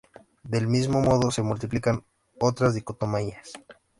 Del 0.41 0.65
mismo 0.67 0.99
modo 0.99 1.29
se 1.29 1.43
multiplican 1.43 2.03
otras 2.39 2.73
dicotomías. 2.73 3.51